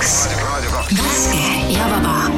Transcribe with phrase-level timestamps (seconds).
[0.00, 0.28] kaks.
[0.90, 2.30] värske ja vaba.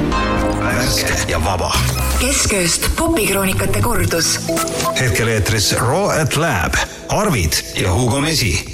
[0.61, 1.73] värske ja vaba.
[2.21, 4.39] keskööst popikroonikate kordus.
[4.99, 6.77] hetkel eetris Raw at Lab,
[7.09, 8.72] Arvid ja Hugo Mesi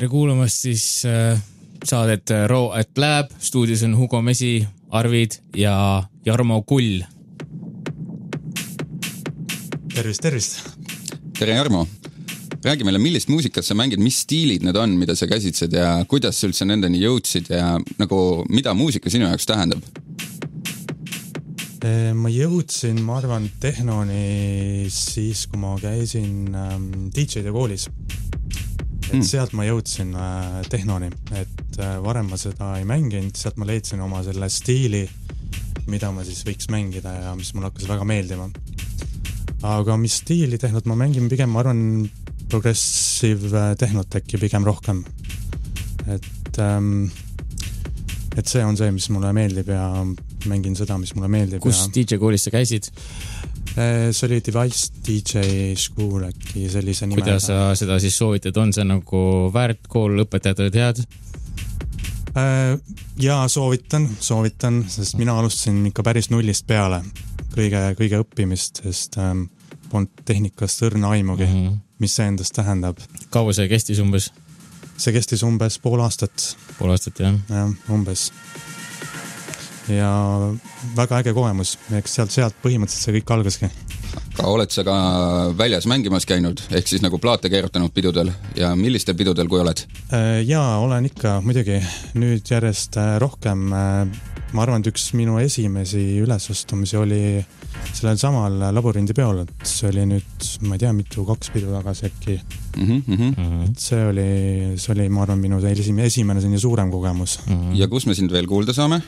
[0.00, 1.36] tere kuulamast siis äh,
[1.84, 3.34] saadet äh, Raw at Lab.
[3.36, 4.66] stuudios on Hugo Mesi,
[4.96, 7.02] Arvid ja Jarmo Kull.
[9.94, 10.70] tervist, tervist.
[11.38, 11.86] tere, Jarmo.
[12.64, 16.40] räägi meile, millist muusikat sa mängid, mis stiilid need on, mida sa käsitled ja kuidas
[16.40, 19.84] sa üldse nendeni jõudsid ja nagu, mida muusika sinu jaoks tähendab?
[22.14, 27.88] ma jõudsin, ma arvan, tehnoni siis, kui ma käisin ähm, DJ-de koolis
[29.10, 29.26] et mm.
[29.26, 34.02] sealt ma jõudsin äh, tehnoni, et äh, varem ma seda ei mänginud, sealt ma leidsin
[34.04, 35.02] oma selle stiili,
[35.90, 38.46] mida ma siis võiks mängida ja mis mulle hakkas väga meeldima.
[39.66, 41.82] aga mis stiili tehnot ma mängin, pigem ma arvan
[42.50, 45.02] progressive äh, tehnot äkki pigem rohkem.
[46.06, 47.10] et ähm,,
[48.38, 49.90] et see on see, mis mulle meeldib ja
[50.46, 51.60] mängin seda, mis mulle meeldib.
[51.66, 51.92] kus ja...
[51.98, 52.92] DJ koolis sa käisid?
[53.78, 57.22] Äh, see oli Device DJ School äkki sellise nimega.
[57.22, 59.22] kuidas sa seda siis soovitad, on see nagu
[59.54, 61.02] väärt kool, õpetajad olid head?
[62.34, 62.74] Äh,
[63.22, 67.02] jaa, soovitan, soovitan, sest mina alustasin ikka päris nullist peale
[67.54, 69.46] kõige, kõige õppimist, sest ähm,
[69.90, 71.78] polnud tehnikast õrna aimugi mm, -hmm.
[71.98, 72.98] mis see endast tähendab.
[73.30, 74.32] kaua see kestis umbes?
[74.96, 76.56] see kestis umbes pool aastat.
[76.78, 77.38] pool aastat, jah?
[77.48, 78.32] jah, umbes
[79.90, 80.10] ja
[80.96, 83.70] väga äge kogemus, eks sealt, sealt põhimõtteliselt see kõik algaski.
[84.38, 84.96] aga oled sa ka
[85.58, 89.84] väljas mängimas käinud, ehk siis nagu plaate keerutanud pidudel ja millistel pidudel, kui oled?
[90.14, 91.80] Äh, jaa, olen ikka muidugi,
[92.18, 93.70] nüüd järjest äh, rohkem.
[93.72, 97.22] Äh, ma arvan, et üks minu esimesi ülesastumisi oli
[97.94, 102.36] sellel samal labürindipeol, et see oli nüüd, ma ei tea, mitu, kaks pidu tagasi äkki
[102.76, 103.02] mm.
[103.06, 103.62] -hmm.
[103.68, 104.28] et see oli,
[104.76, 107.54] see oli, ma arvan, minu esimene, esimene selline suurem kogemus mm.
[107.54, 107.78] -hmm.
[107.78, 109.02] ja kus me sind veel kuulda saame?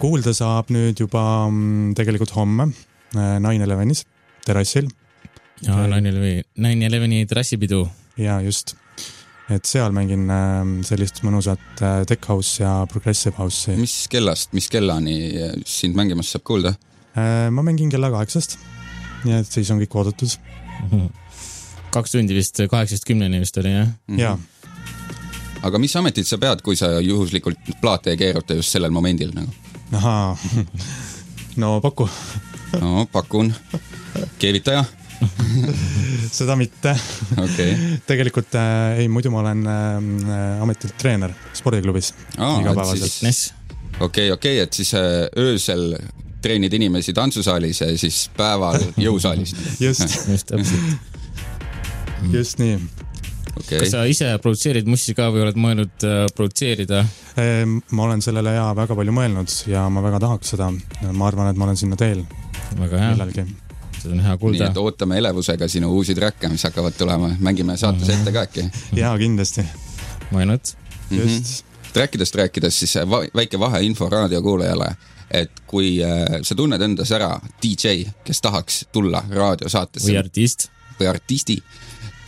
[0.00, 4.04] Kuulda saab nüüd juba mm, tegelikult homme äh, Nine Elevenis
[4.46, 4.88] terrassil.
[5.64, 7.84] jaa, Nine Eleveni, Nine Eleveni terrassipidu.
[8.20, 8.76] jaa, just.
[9.50, 13.76] et seal mängin ähm, sellist mõnusat äh, tech house ja progressive house'i.
[13.80, 15.16] mis kellast, mis kellani
[15.66, 16.76] sind mängimas saab kuulda?
[17.18, 18.56] Äh, ma mängin kella kaheksast,
[19.26, 20.38] nii et siis on kõik oodatud.
[21.96, 23.92] kaks tundi vist, kaheksast kümneni vist oli, jah?
[24.16, 24.38] jaa
[25.60, 29.69] aga mis ametit sa pead, kui sa juhuslikult plaate ei keeruta just sellel momendil nagu?
[29.92, 30.36] Ahaa,
[31.56, 32.08] no paku.
[32.80, 33.52] no pakun,
[34.38, 34.84] keevitaja.
[36.32, 36.94] Seda mitte.
[37.36, 37.74] Okay..
[38.08, 42.14] tegelikult äh, ei, muidu ma olen äh, ametilt treener spordiklubis.
[42.38, 43.52] Oh, igapäevaselt.
[44.00, 45.92] okei, okei, et siis äh, öösel
[46.40, 49.54] treenid inimesi tantsusaalis ja siis päeval jõusaalis.
[49.84, 50.06] Just.
[50.32, 51.08] Just täpselt.
[52.32, 52.76] just nii
[53.56, 53.78] okay..
[53.78, 57.02] kas sa ise produtseerid mussi ka või oled mõelnud äh, produtseerida?
[57.40, 60.70] Ehm, ma olen sellele ja väga palju mõelnud ja ma väga tahaks seda.
[61.10, 62.24] ma arvan, et ma olen sinna teel.
[62.78, 63.10] väga hea.
[63.14, 63.46] millalgi
[64.00, 64.64] seda on hea kuulda.
[64.64, 68.20] nii et ootame elevusega sinu uusi track'e, mis hakkavad tulema, mängime saates -hmm.
[68.20, 68.68] ette ka äkki?
[68.96, 69.64] jaa, kindlasti.
[70.32, 70.76] Why not?
[71.10, 71.42] just mm.
[71.42, 71.66] -hmm.
[71.92, 72.94] Track idest rääkides, siis
[73.34, 74.94] väike vaheinfo raadiokuulajale
[75.30, 80.68] et kui äh, sa tunned endas ära DJ, kes tahaks tulla raadiosaatesse või artist.
[81.00, 81.62] või artisti,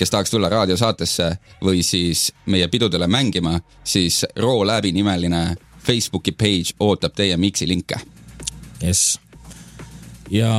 [0.03, 1.29] kes tahaks tulla raadiosaatesse
[1.63, 5.55] või siis meie pidudele mängima, siis Raw Labi nimeline
[5.87, 8.01] Facebooki page ootab teie miksi linke.
[8.83, 9.21] jess.
[10.31, 10.51] ja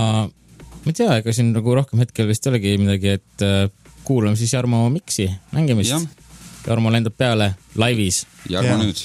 [0.85, 3.67] ma ei tea, ega siin nagu rohkem hetkel vist ei olegi midagi, et äh,
[4.07, 6.07] kuulame siis Jarmo miksi mängimist.
[6.67, 8.23] Jarmo lendab peale laivis.
[8.49, 8.79] Jarmo Jaa.
[8.79, 9.03] nüüd.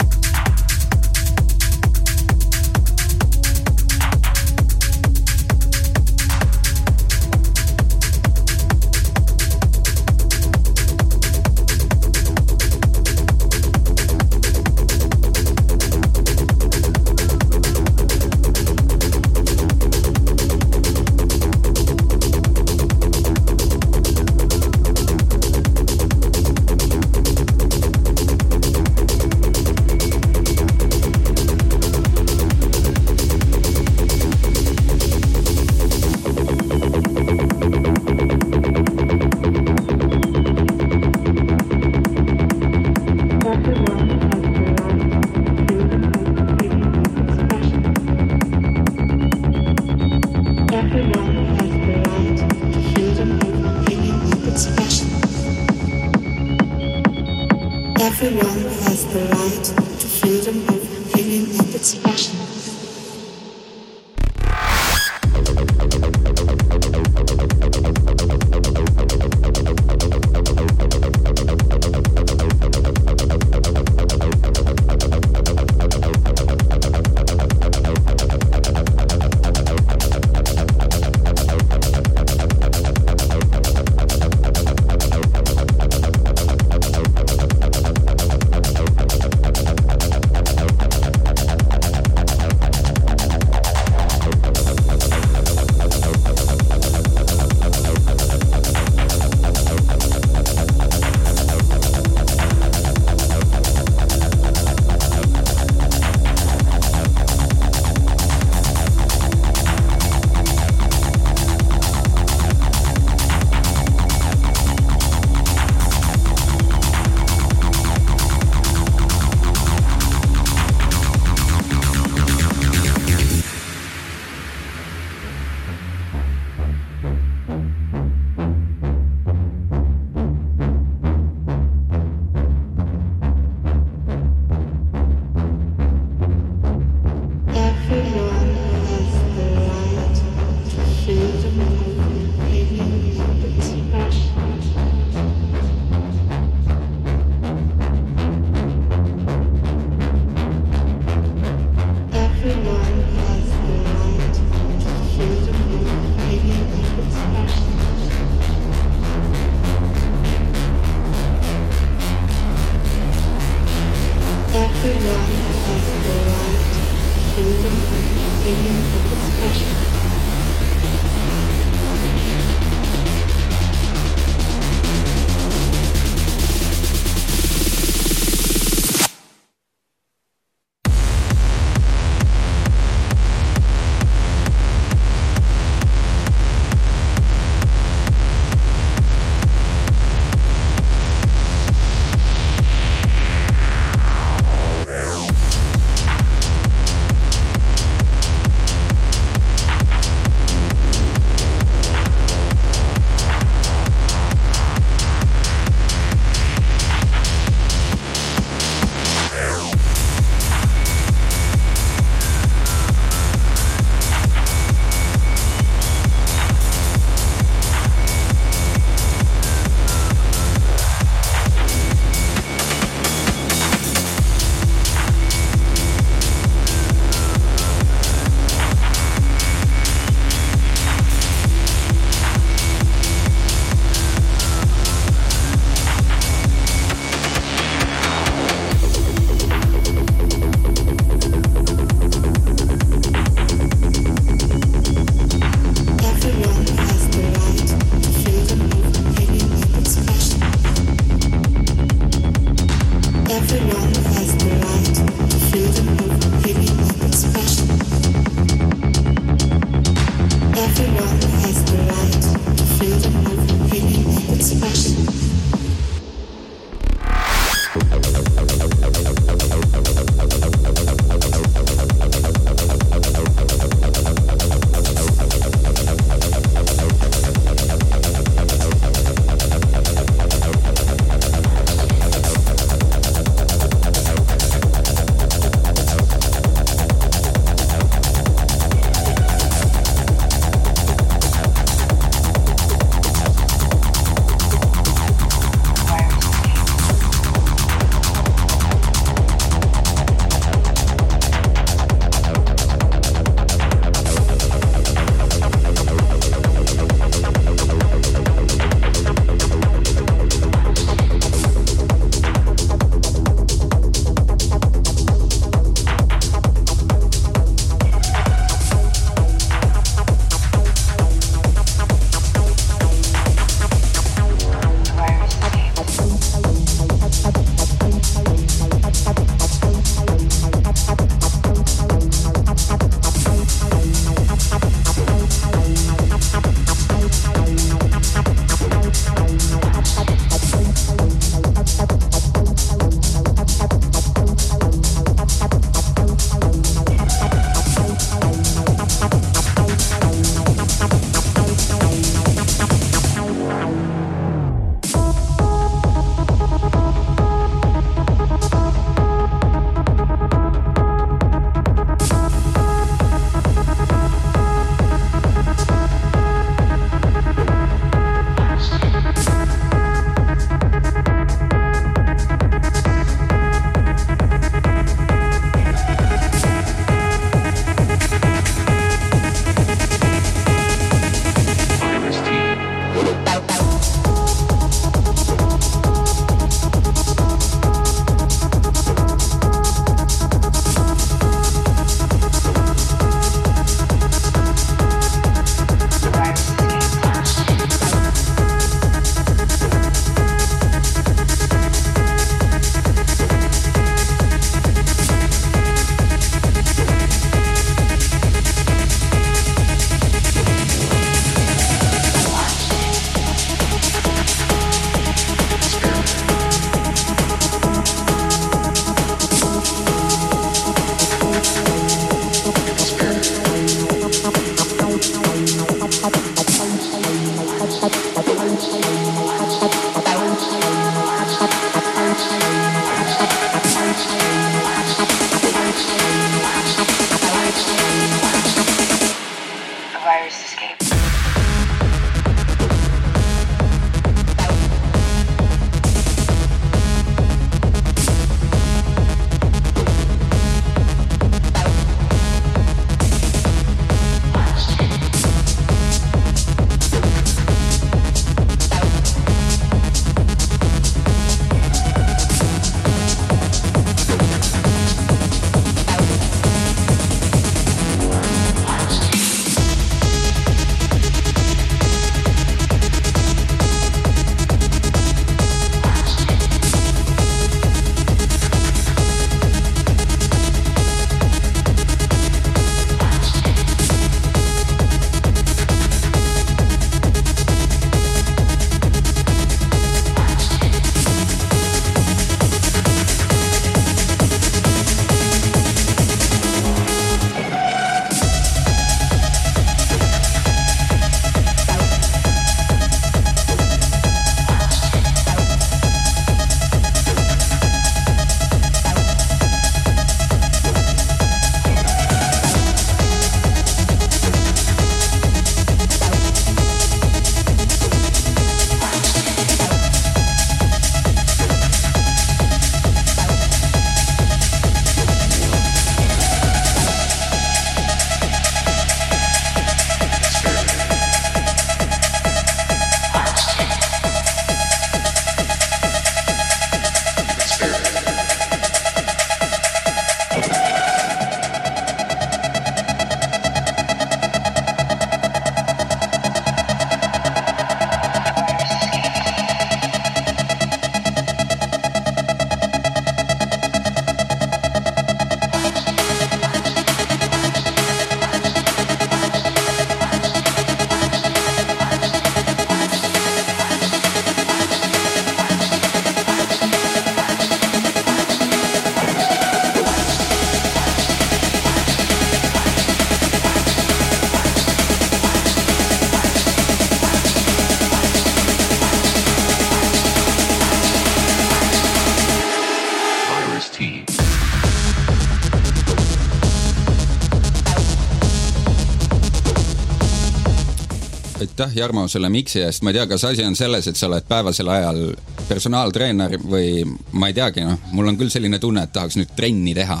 [591.44, 594.26] aitäh, Jarmo, selle miksi eest, ma ei tea, kas asi on selles, et sa oled
[594.28, 595.02] päevasel ajal
[595.48, 599.76] personaaltreener või ma ei teagi, noh, mul on küll selline tunne, et tahaks nüüd trenni
[599.76, 600.00] teha.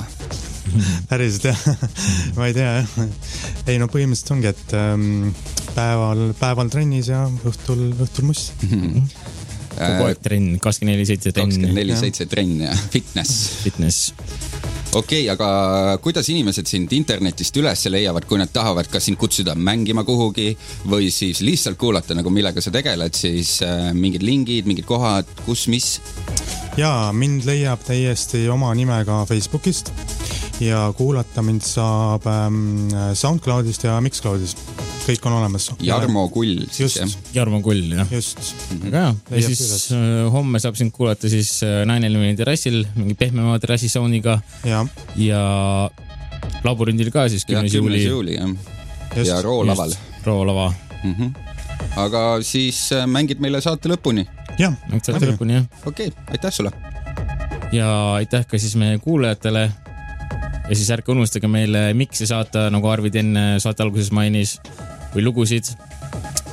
[1.10, 1.62] päriselt jah,
[2.38, 2.96] ma ei tea jah.
[3.68, 5.30] ei no põhimõtteliselt ongi, et ähm,
[5.76, 8.48] päeval, päeval trennis ja õhtul, õhtul muss.
[8.64, 13.48] kogu aeg trenn, kakskümmend neli seitse trenn, kakskümmend neli seitse trenn ja fitness.
[13.66, 14.14] fitness.
[14.94, 19.56] Okei okay,, aga kuidas inimesed sind internetist üles leiavad, kui nad tahavad kas sind kutsuda
[19.58, 20.52] mängima kuhugi
[20.90, 25.66] või siis lihtsalt kuulata nagu millega sa tegeled, siis äh, mingid lingid, mingid kohad, kus,
[25.72, 25.98] mis?
[26.78, 29.92] ja mind leiab täiesti oma nimega Facebookist
[30.62, 34.58] ja kuulata mind saab ähm, SoundCloudist ja Mixcloudist.
[35.04, 35.68] Kõik on olemas.
[35.84, 37.18] Jarmo Kull just,?
[37.34, 38.08] Jarmo Kull, jah.
[38.12, 38.40] just.
[38.84, 39.84] väga hea, ja siis üles.
[39.96, 44.84] äh, homme saab sind kuulata siis äh, Nine Eleven terrassil mingi pehmema terrassi sound'iga ja
[45.20, 45.42] ja
[46.64, 48.04] laborindil ka siis kümnes kümnes juuli.
[48.06, 48.72] juuli jah.
[49.24, 49.92] Ja Roolaval.
[50.24, 50.72] Roolava,
[52.00, 54.26] aga siis äh, mängid meile saate lõpuni.
[54.58, 55.68] jah, saate lõpuni jah.
[55.84, 56.72] okei okay,, aitäh sulle.
[57.72, 59.68] ja aitäh ka siis meie kuulajatele.
[60.64, 64.58] ja siis ärge unustage meile miks'i saata, nagu Arvid enne saate alguses mainis
[65.14, 65.70] või lugusid.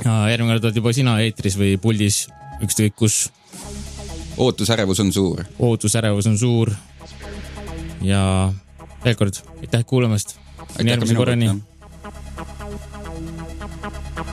[0.04, 2.26] järgmine kord oled juba sina eetris või puldis,
[2.62, 3.30] ükskõik kus.
[4.36, 5.44] ootusärevus on suur.
[5.58, 6.72] ootusärevus on suur.
[8.02, 8.52] ja
[9.04, 10.36] veel kord aitäh kuulamast.
[10.78, 11.50] järgmise korrani.